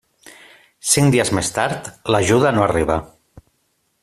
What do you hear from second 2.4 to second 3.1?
no arriba.